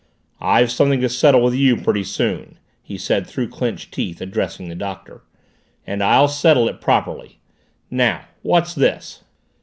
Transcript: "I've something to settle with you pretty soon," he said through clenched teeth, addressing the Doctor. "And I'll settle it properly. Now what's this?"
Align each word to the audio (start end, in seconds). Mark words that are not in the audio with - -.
"I've 0.39 0.71
something 0.71 0.99
to 1.01 1.09
settle 1.09 1.43
with 1.43 1.53
you 1.53 1.77
pretty 1.77 2.03
soon," 2.03 2.57
he 2.81 2.97
said 2.97 3.27
through 3.27 3.49
clenched 3.49 3.93
teeth, 3.93 4.19
addressing 4.19 4.67
the 4.67 4.73
Doctor. 4.73 5.21
"And 5.85 6.01
I'll 6.01 6.27
settle 6.27 6.67
it 6.67 6.81
properly. 6.81 7.39
Now 7.91 8.23
what's 8.41 8.73
this?" 8.73 9.23